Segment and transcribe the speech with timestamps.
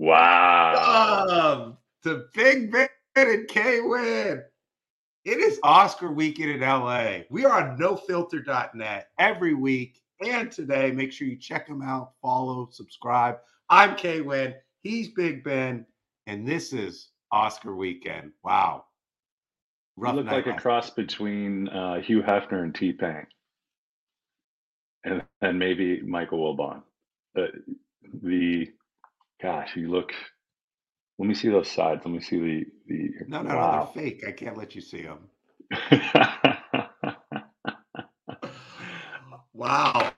[0.00, 1.26] Wow.
[1.28, 4.42] Um, the Big Ben and K Win.
[5.26, 7.18] It is Oscar weekend in LA.
[7.28, 10.90] We are on nofilter.net every week and today.
[10.90, 13.40] Make sure you check them out, follow, subscribe.
[13.68, 14.54] I'm K Win.
[14.80, 15.84] He's Big Ben.
[16.26, 18.32] And this is Oscar weekend.
[18.42, 18.86] Wow.
[19.98, 23.26] You look like a cross between uh, Hugh Hefner and T Pain.
[25.04, 26.82] And, and maybe Michael Wilbon.
[27.36, 27.48] Uh,
[28.22, 28.66] the
[29.42, 30.12] gosh, you look
[31.20, 32.00] let me see those sides.
[32.02, 33.10] Let me see the the.
[33.28, 34.24] No, no, no, they're fake.
[34.26, 35.28] I can't let you see them.
[39.52, 40.10] wow,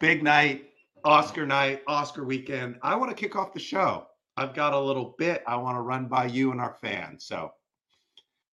[0.00, 0.64] big night,
[1.04, 2.80] Oscar night, Oscar weekend.
[2.82, 4.08] I want to kick off the show.
[4.36, 7.24] I've got a little bit I want to run by you and our fans.
[7.24, 7.52] So,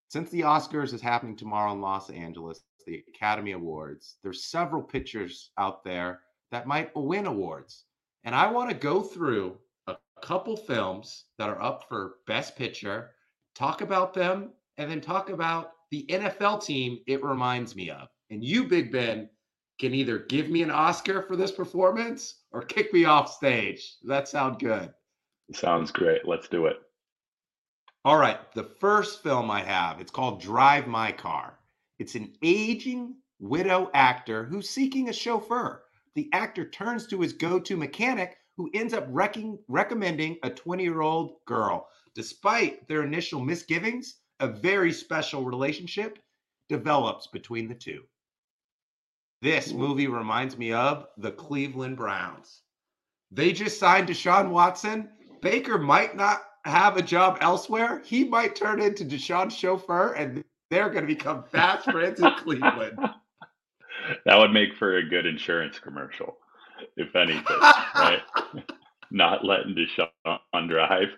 [0.08, 5.50] since the Oscars is happening tomorrow in Los Angeles, the Academy Awards, there's several pictures
[5.58, 6.20] out there
[6.52, 7.86] that might win awards,
[8.24, 13.12] and I want to go through a couple films that are up for Best Picture,
[13.56, 18.08] talk about them, and then talk about the NFL team it reminds me of.
[18.30, 19.30] And you, Big Ben,
[19.80, 23.98] can either give me an Oscar for this performance or kick me off stage.
[24.02, 24.94] Does that sound good?
[25.54, 26.28] Sounds great.
[26.28, 26.78] Let's do it.
[28.06, 28.40] All right.
[28.54, 31.58] The first film I have, it's called Drive My Car.
[31.98, 35.84] It's an aging widow actor who's seeking a chauffeur.
[36.20, 40.84] The actor turns to his go to mechanic who ends up wrecking, recommending a 20
[40.84, 41.88] year old girl.
[42.14, 46.20] Despite their initial misgivings, a very special relationship
[46.68, 48.04] develops between the two.
[49.42, 49.78] This hmm.
[49.78, 52.64] movie reminds me of the Cleveland Browns.
[53.32, 55.10] They just signed Deshaun Watson.
[55.42, 58.02] Baker might not have a job elsewhere.
[58.04, 63.00] He might turn into Deshaun's chauffeur, and they're going to become fast friends in Cleveland.
[64.26, 66.38] That would make for a good insurance commercial
[66.98, 67.60] if anything,
[67.96, 68.22] right?
[69.12, 71.10] Not letting Deshaun drive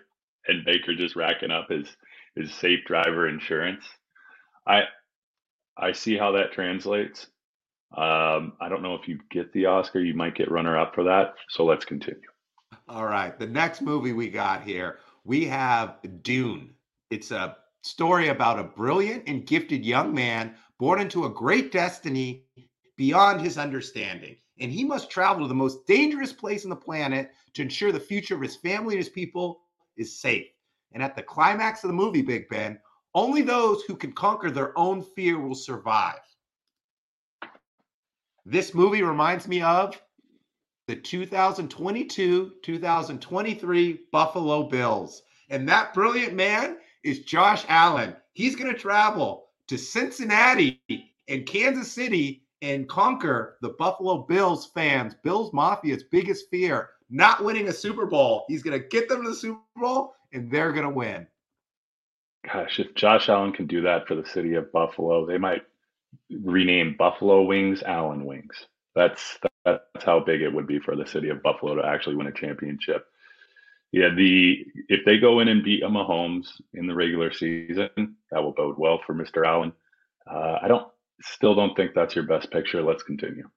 [0.46, 1.86] and Baker just racking up his
[2.34, 3.84] his safe driver insurance.
[4.66, 4.82] I
[5.76, 7.26] I see how that translates.
[7.96, 10.00] Um, I don't know if you get the Oscar.
[10.00, 11.34] You might get runner up for that.
[11.50, 12.20] So let's continue.
[12.88, 13.38] All right.
[13.38, 16.74] The next movie we got here, we have Dune.
[17.10, 22.44] It's a story about a brilliant and gifted young man born into a great destiny
[22.96, 27.32] beyond his understanding and he must travel to the most dangerous place on the planet
[27.54, 29.60] to ensure the future of his family and his people
[29.96, 30.46] is safe.
[30.92, 32.78] And at the climax of the movie, Big Ben,
[33.14, 36.20] only those who can conquer their own fear will survive.
[38.44, 40.00] This movie reminds me of
[40.86, 45.22] the 2022 2023 Buffalo Bills.
[45.48, 48.16] And that brilliant man is Josh Allen.
[48.32, 50.80] He's going to travel to Cincinnati
[51.28, 57.68] and Kansas City and conquer the Buffalo Bills fans, Bills Mafia's biggest fear, not winning
[57.68, 58.44] a Super Bowl.
[58.48, 61.26] He's going to get them to the Super Bowl and they're going to win.
[62.50, 65.62] Gosh, if Josh Allen can do that for the city of Buffalo, they might
[66.40, 68.66] rename Buffalo Wings Allen Wings.
[68.94, 72.26] That's that's how big it would be for the city of Buffalo to actually win
[72.26, 73.06] a championship.
[73.92, 78.42] Yeah, the if they go in and beat a Mahomes in the regular season, that
[78.42, 79.46] will bode well for Mr.
[79.46, 79.72] Allen.
[80.28, 82.82] Uh, I don't Still don't think that's your best picture.
[82.82, 83.48] Let's continue.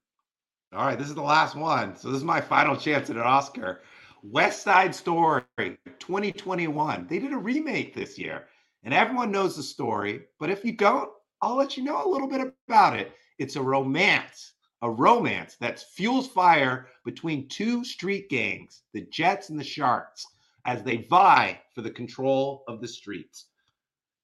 [0.73, 1.95] All right, this is the last one.
[1.95, 3.81] So this is my final chance at an Oscar.
[4.23, 7.07] West Side Story 2021.
[7.07, 8.47] They did a remake this year,
[8.83, 10.23] and everyone knows the story.
[10.39, 11.09] But if you don't,
[11.41, 13.13] I'll let you know a little bit about it.
[13.38, 19.59] It's a romance, a romance that fuels fire between two street gangs, the Jets and
[19.59, 20.25] the Sharks,
[20.66, 23.45] as they vie for the control of the streets.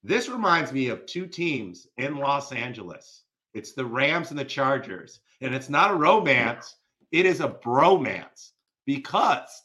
[0.03, 3.20] This reminds me of two teams in Los Angeles
[3.53, 5.19] it's the Rams and the Chargers.
[5.41, 6.75] And it's not a romance,
[7.11, 8.51] it is a bromance
[8.85, 9.63] because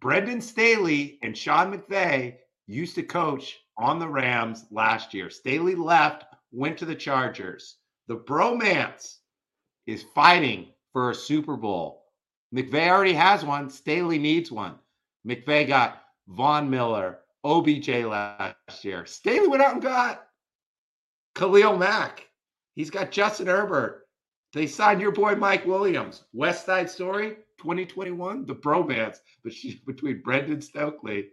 [0.00, 2.36] Brendan Staley and Sean McVay
[2.66, 5.30] used to coach on the Rams last year.
[5.30, 7.76] Staley left, went to the Chargers.
[8.06, 9.16] The bromance
[9.86, 12.04] is fighting for a Super Bowl.
[12.54, 13.68] McVay already has one.
[13.68, 14.76] Staley needs one.
[15.26, 19.04] McVay got Von Miller, OBJ last year.
[19.06, 20.26] Staley went out and got
[21.34, 22.28] Khalil Mack.
[22.74, 24.06] He's got Justin Herbert.
[24.52, 26.24] They signed your boy Mike Williams.
[26.32, 29.18] West Side Story 2021, the bromance
[29.86, 31.28] between Brendan Stokely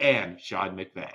[0.00, 1.10] and Sean McVay.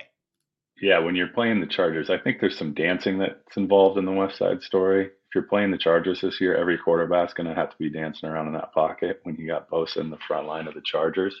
[0.80, 4.12] Yeah, when you're playing the Chargers, I think there's some dancing that's involved in the
[4.12, 5.06] West Side Story.
[5.06, 8.28] If you're playing the Chargers this year, every quarterback's going to have to be dancing
[8.28, 11.34] around in that pocket when you got Bosa in the front line of the Chargers.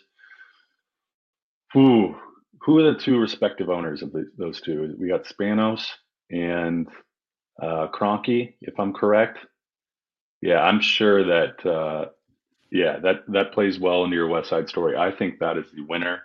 [1.72, 2.14] Who
[2.60, 4.94] who are the two respective owners of the, those two?
[4.98, 5.84] We got Spanos
[6.30, 6.86] and
[7.62, 9.38] uh, Kroenke, if I'm correct.
[10.42, 12.06] Yeah, I'm sure that uh,
[12.72, 14.96] yeah that that plays well into your West Side Story.
[14.96, 16.22] I think that is the winner.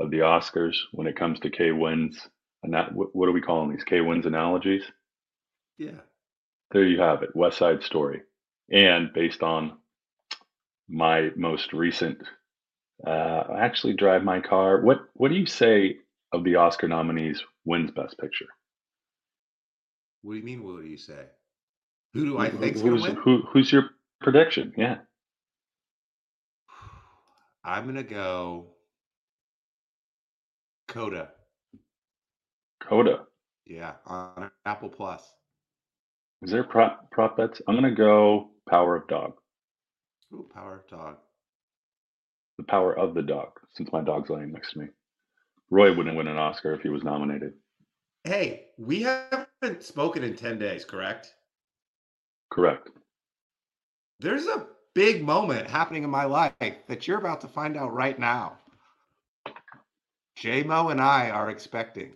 [0.00, 2.28] of the Oscars when it comes to K wins.
[2.64, 4.84] And that what, are we calling these K wins analogies?
[5.78, 6.00] Yeah.
[6.72, 8.22] There you have it, West Side Story,
[8.72, 9.78] and based on
[10.88, 12.22] my most recent,
[13.06, 14.82] uh, actually drive my car.
[14.82, 15.98] What what do you say
[16.32, 18.48] of the Oscar nominees wins Best Picture?
[20.26, 20.64] What do you mean?
[20.64, 21.24] What do you say?
[22.12, 23.14] Who do I gonna who's, win?
[23.14, 23.90] who, who's your
[24.20, 24.72] prediction?
[24.76, 24.96] Yeah,
[27.64, 28.66] I'm gonna go
[30.88, 31.28] Coda.
[32.82, 33.26] Coda.
[33.66, 35.22] Yeah, on Apple Plus.
[36.42, 37.62] Is there prop prop bets?
[37.68, 39.34] I'm gonna go Power of Dog.
[40.32, 41.18] Ooh, Power of Dog.
[42.58, 44.86] The Power of the Dog, since my dog's laying next to me.
[45.70, 47.52] Roy wouldn't win an Oscar if he was nominated.
[48.26, 51.32] Hey, we haven't spoken in 10 days, correct?
[52.50, 52.90] Correct.
[54.18, 56.52] There's a big moment happening in my life
[56.88, 58.58] that you're about to find out right now.
[60.40, 62.14] JMO and I are expecting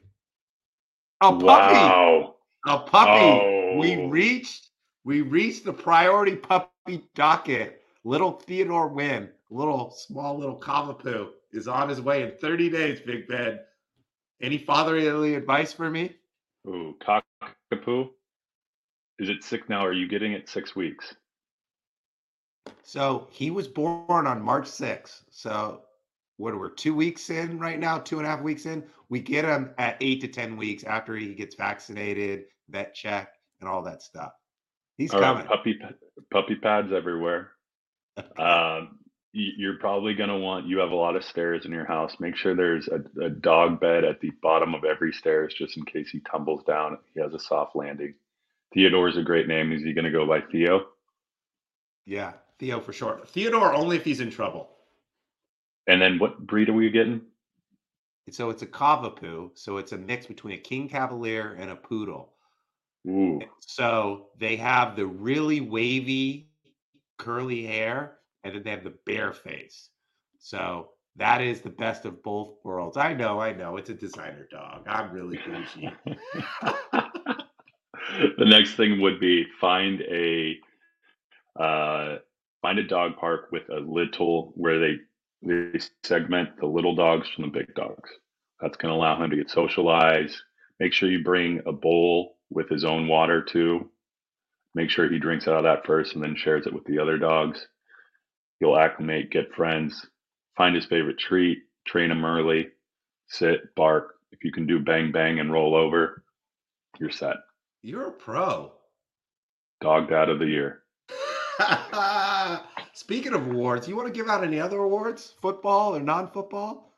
[1.21, 1.45] a puppy.
[1.45, 2.35] Wow.
[2.67, 3.77] A puppy.
[3.79, 4.09] We Oh.
[4.09, 4.67] reached
[5.05, 7.83] we reached the priority puppy docket.
[8.05, 13.29] Little Theodore Wynn, little small little Cavapoo, is on his way in 30 days, Big
[13.29, 13.61] Ben.
[14.43, 16.17] Any fatherly advice for me?
[16.67, 18.11] Ooh, cockapoo.
[19.19, 19.85] Is it sick now?
[19.85, 21.15] Or are you getting it six weeks?
[22.83, 25.23] So he was born on March 6th.
[25.31, 25.83] So
[26.39, 28.83] what are we're two weeks in right now, two and a half weeks in.
[29.11, 33.69] We get him at eight to 10 weeks after he gets vaccinated, vet check, and
[33.69, 34.33] all that stuff.
[34.97, 35.47] He's All right, coming.
[35.47, 35.79] puppy
[36.33, 37.53] puppy pads everywhere.
[38.39, 39.00] Um,
[39.33, 40.67] you're probably gonna want.
[40.67, 42.17] You have a lot of stairs in your house.
[42.19, 45.85] Make sure there's a, a dog bed at the bottom of every stairs, just in
[45.85, 46.99] case he tumbles down.
[47.15, 48.15] He has a soft landing.
[48.75, 49.73] Theodore's a great name.
[49.73, 50.87] Is he gonna go by Theo?
[52.07, 53.29] yeah, Theo for short.
[53.29, 54.69] Theodore only if he's in trouble.
[55.87, 57.23] And then what breed are we getting?
[58.31, 59.51] So it's a Cavapoo.
[59.55, 62.33] So it's a mix between a King Cavalier and a Poodle.
[63.09, 66.51] Ooh, So they have the really wavy,
[67.17, 69.91] curly hair, and then they have the bear face.
[70.39, 72.97] So that is the best of both worlds.
[72.97, 73.77] I know, I know.
[73.77, 74.85] It's a designer dog.
[74.87, 75.91] I'm really bougie.
[78.39, 80.59] the next thing would be find a
[81.59, 82.17] uh,
[82.63, 84.97] find a dog park with a little where they
[85.43, 88.11] they segment the little dogs from the big dogs.
[88.61, 90.37] That's going to allow him to get socialized.
[90.79, 93.91] Make sure you bring a bowl with his own water too.
[94.75, 97.19] Make sure he drinks out of that first and then shares it with the other
[97.19, 97.67] dogs.
[98.61, 100.07] He'll acclimate, get friends,
[100.57, 102.69] find his favorite treat, train him early,
[103.29, 104.17] sit, bark.
[104.33, 106.23] If you can do bang bang and roll over,
[106.99, 107.37] you're set.
[107.83, 108.73] You're a pro.
[109.81, 110.83] Dog dad of the year.
[112.93, 115.35] Speaking of awards, you want to give out any other awards?
[115.41, 116.93] Football or non-football?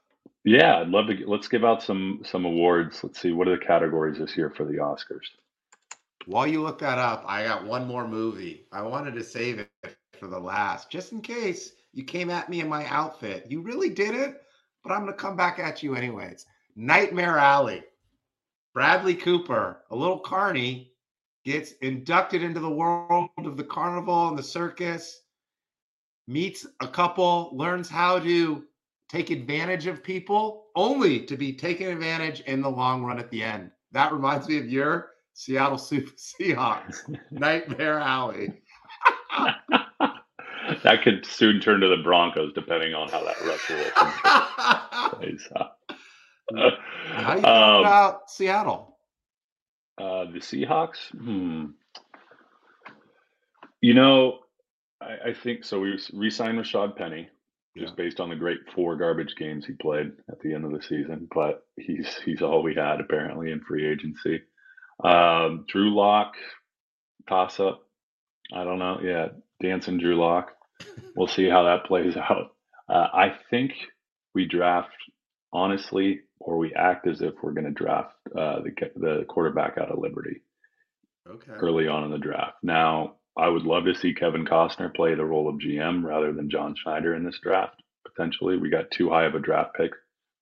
[0.44, 1.24] Yeah, I'd love to.
[1.26, 3.04] Let's give out some some awards.
[3.04, 5.28] Let's see what are the categories this year for the Oscars.
[6.26, 8.66] While you look that up, I got one more movie.
[8.72, 9.91] I wanted to save it
[10.22, 13.44] for the last, just in case you came at me in my outfit.
[13.48, 14.36] You really didn't,
[14.84, 16.46] but I'm going to come back at you anyways.
[16.76, 17.82] Nightmare Alley.
[18.72, 20.92] Bradley Cooper, a little carny,
[21.44, 25.22] gets inducted into the world of the carnival and the circus,
[26.28, 28.62] meets a couple, learns how to
[29.08, 33.42] take advantage of people, only to be taken advantage in the long run at the
[33.42, 33.72] end.
[33.90, 38.62] That reminds me of your Seattle Super Seahawks, Nightmare Alley.
[40.84, 45.72] that could soon turn to the Broncos, depending on how that Russell How plays out.
[46.50, 46.66] do you
[47.38, 48.96] Um, about Seattle?
[49.98, 51.10] Uh, the Seahawks.
[51.16, 51.66] Hmm.
[53.80, 54.40] You know,
[55.00, 55.80] I, I think so.
[55.80, 57.28] We re-signed Rashad Penny
[57.76, 58.04] just Yeah.
[58.04, 61.28] based on the great four garbage games he played at the end of the season.
[61.34, 64.42] But he's he's all we had apparently in free agency.
[65.02, 66.34] Um, Drew Lock,
[67.28, 67.82] toss up.
[68.54, 69.00] I don't know.
[69.02, 69.28] Yeah,
[69.60, 70.52] dancing Drew Lock.
[71.16, 72.54] We'll see how that plays out.
[72.88, 73.72] Uh, I think
[74.34, 74.90] we draft
[75.52, 79.90] honestly, or we act as if we're going to draft uh, the the quarterback out
[79.90, 80.40] of Liberty
[81.28, 81.52] Okay.
[81.52, 82.56] early on in the draft.
[82.62, 86.50] Now, I would love to see Kevin Costner play the role of GM rather than
[86.50, 87.80] John Schneider in this draft.
[88.04, 89.92] Potentially, we got too high of a draft pick.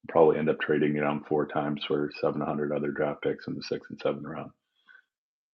[0.09, 3.63] Probably end up trading it on four times for 700 other draft picks in the
[3.63, 4.51] sixth and seventh round.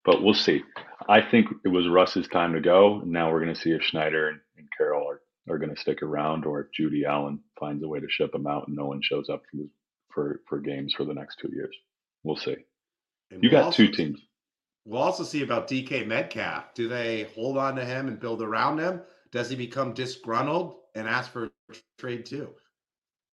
[0.05, 0.63] But we'll see.
[1.09, 3.03] I think it was Russ's time to go.
[3.05, 5.21] Now we're going to see if Schneider and, and Carroll are,
[5.53, 8.47] are going to stick around, or if Jody Allen finds a way to ship them
[8.47, 9.63] out and no one shows up for
[10.13, 11.77] for, for games for the next two years.
[12.25, 12.57] We'll see.
[13.31, 14.21] And You we'll got two also- teams.
[14.87, 16.73] We'll also see about DK Metcalf.
[16.75, 19.03] Do they hold on to him and build around him?
[19.33, 22.51] Does he become disgruntled and ask for a trade too?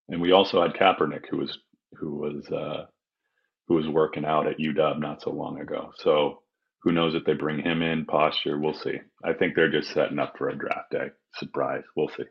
[0.10, 1.58] And we also had Kaepernick, who was
[1.96, 2.88] who was uh,
[3.68, 5.92] who was working out at UW not so long ago.
[5.98, 6.42] So
[6.84, 8.60] who knows if they bring him in posture?
[8.60, 9.00] We'll see.
[9.24, 11.84] I think they're just setting up for a draft day surprise.
[11.96, 12.26] We'll see.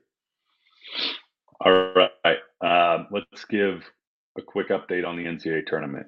[1.65, 3.83] All right, um, let's give
[4.37, 6.07] a quick update on the NCAA tournament.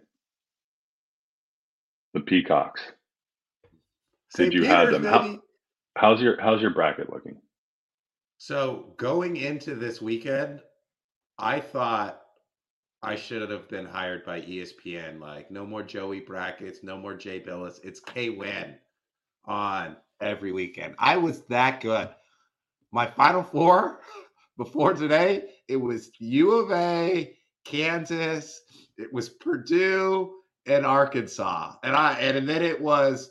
[2.12, 2.80] The Peacocks.
[4.30, 4.50] St.
[4.50, 5.04] Did you Peter's, have them?
[5.04, 5.40] How-
[5.96, 7.36] How's your How's your bracket looking?
[8.38, 10.60] So going into this weekend,
[11.38, 12.20] I thought
[13.04, 15.20] I should have been hired by ESPN.
[15.20, 17.78] Like, no more Joey brackets, no more Jay Bilas.
[17.84, 18.76] It's K Win
[19.44, 20.94] on every weekend.
[20.98, 22.08] I was that good.
[22.92, 24.00] My final four
[24.56, 28.62] before today, it was U of A, Kansas,
[28.96, 30.32] it was Purdue,
[30.66, 31.74] and Arkansas.
[31.82, 33.30] And I and then it was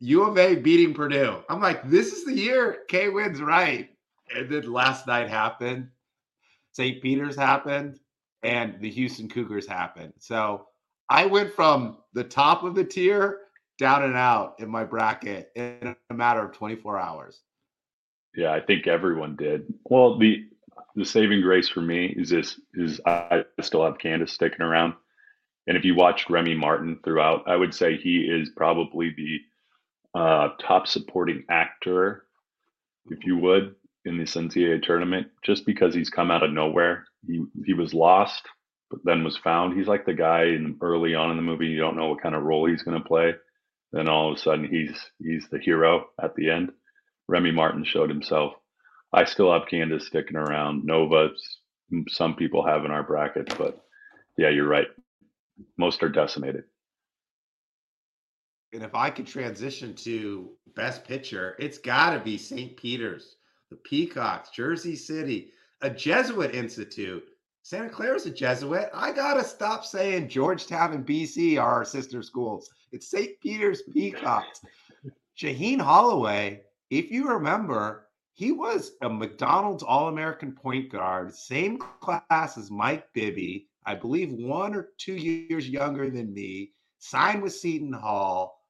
[0.00, 1.38] U of A beating Purdue.
[1.48, 3.88] I'm like, this is the year K wins right.
[4.34, 5.88] And then last night happened.
[6.72, 7.00] St.
[7.00, 7.98] Peter's happened
[8.46, 10.12] and the Houston Cougars happened.
[10.18, 10.66] So
[11.10, 13.40] I went from the top of the tier
[13.78, 17.40] down and out in my bracket in a matter of 24 hours.
[18.36, 19.72] Yeah, I think everyone did.
[19.84, 20.46] Well, the
[20.94, 24.94] the saving grace for me is this is I still have Kansas sticking around.
[25.66, 30.48] And if you watched Remy Martin throughout, I would say he is probably the uh,
[30.60, 32.24] top supporting actor,
[33.10, 33.74] if you would,
[34.04, 37.06] in this NCAA tournament, just because he's come out of nowhere.
[37.26, 38.42] He he was lost,
[38.90, 39.76] but then was found.
[39.76, 41.66] He's like the guy in early on in the movie.
[41.66, 43.34] You don't know what kind of role he's going to play.
[43.92, 46.72] Then all of a sudden, he's he's the hero at the end.
[47.28, 48.54] Remy Martin showed himself.
[49.12, 50.84] I still have Kansas sticking around.
[50.84, 51.30] Nova,
[52.08, 53.80] some people have in our brackets, but
[54.36, 54.88] yeah, you're right.
[55.78, 56.64] Most are decimated.
[58.72, 62.76] And if I could transition to best pitcher, it's got to be St.
[62.76, 63.36] Peter's,
[63.70, 65.52] the Peacocks, Jersey City,
[65.82, 67.24] a Jesuit institute.
[67.62, 68.88] Santa Clara's a Jesuit.
[68.94, 72.70] I got to stop saying Georgetown and BC are our sister schools.
[72.92, 73.38] It's St.
[73.40, 74.60] Peter's Peacocks.
[75.36, 82.56] Shaheen Holloway, if you remember, he was a McDonald's All American point guard, same class
[82.56, 87.92] as Mike Bibby, I believe one or two years younger than me, signed with Seton
[87.92, 88.60] Hall,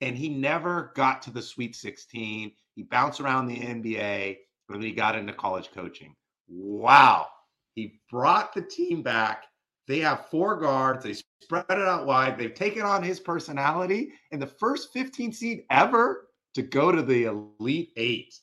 [0.00, 2.52] and he never got to the Sweet 16.
[2.74, 4.38] He bounced around the NBA,
[4.68, 6.14] then he got into college coaching.
[6.50, 7.28] Wow.
[7.74, 9.44] He brought the team back.
[9.86, 11.04] They have four guards.
[11.04, 12.36] They spread it out wide.
[12.36, 17.24] They've taken on his personality and the first 15 seed ever to go to the
[17.24, 18.34] Elite Eight.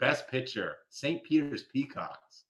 [0.00, 1.22] Best pitcher, St.
[1.24, 2.44] Peter's Peacocks.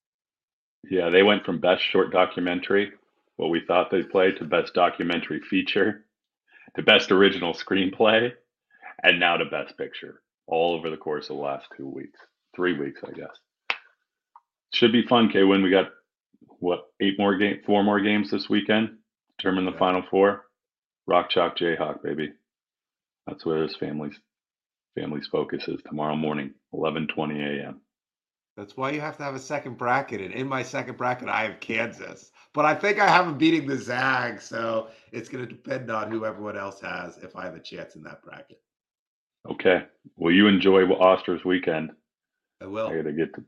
[0.90, 2.92] Yeah, they went from best short documentary,
[3.36, 6.04] what we thought they'd play, to best documentary feature,
[6.76, 8.32] to best original screenplay,
[9.02, 12.18] and now to best picture, all over the course of the last two weeks,
[12.54, 13.38] three weeks, I guess.
[14.74, 15.44] Should be fun, K.
[15.44, 15.92] When we got
[16.58, 18.98] what eight more game, four more games this weekend,
[19.38, 19.78] determine the Yeah.
[19.78, 20.46] final four.
[21.06, 22.32] Rock Chalk Jayhawk, baby.
[23.26, 24.18] That's where his family's
[24.96, 27.80] family's focus is tomorrow morning, eleven twenty a.m.
[28.56, 30.20] That's why you have to have a second bracket.
[30.20, 32.32] And in my second bracket, I have Kansas.
[32.52, 34.40] But I think I have them beating the Zag.
[34.40, 37.94] So it's going to depend on who everyone else has if I have a chance
[37.96, 38.60] in that bracket.
[39.48, 39.86] Okay.
[40.16, 41.92] Well, you enjoy Oster's weekend.
[42.60, 42.88] I will.
[42.88, 43.44] I got to get to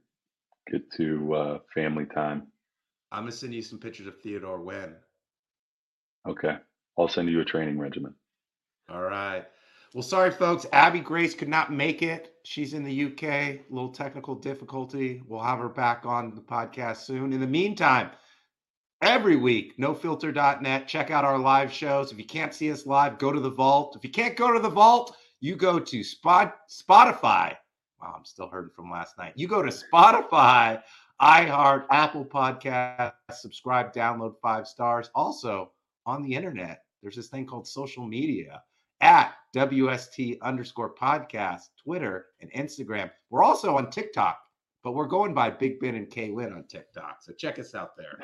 [0.71, 2.47] get to uh, family time.
[3.13, 4.97] I'm going to send you some pictures of Theodore Wen.
[6.29, 6.57] Okay.
[6.99, 8.15] I'll send you a training regimen.
[8.89, 9.45] All right.
[9.95, 10.67] Well, sorry, folks.
[10.73, 12.35] Abby Grace could not make it.
[12.43, 13.23] She's in the UK.
[13.23, 15.23] A little technical difficulty.
[15.27, 17.33] We'll have her back on the podcast soon.
[17.33, 18.11] In the meantime,
[19.03, 20.89] every week, nofilter.net.
[20.89, 22.13] Check out our live shows.
[22.13, 23.97] If you can't see us live, go to the vault.
[23.97, 27.57] If you can't go to the vault, you go to Spot Spotify.
[28.15, 29.33] I'm still hurting from last night.
[29.37, 30.83] You go to Spotify,
[31.21, 35.11] iHeart, Apple Podcast, subscribe, download five stars.
[35.15, 35.73] Also
[36.05, 38.63] on the internet, there's this thing called social media
[39.01, 43.11] at WST underscore podcast, Twitter and Instagram.
[43.31, 44.39] We're also on TikTok,
[44.83, 47.19] but we're going by Big Ben and K Win on TikTok.
[47.23, 48.19] So check us out there.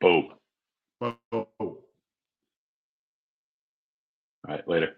[0.00, 0.34] Boom.
[1.00, 1.16] Whoa.
[1.60, 1.82] All
[4.46, 4.66] right.
[4.68, 4.96] Later.